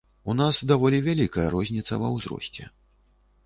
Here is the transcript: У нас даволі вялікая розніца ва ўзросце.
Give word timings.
У 0.31 0.33
нас 0.39 0.61
даволі 0.71 1.03
вялікая 1.09 1.47
розніца 1.57 2.03
ва 2.05 2.13
ўзросце. 2.17 2.63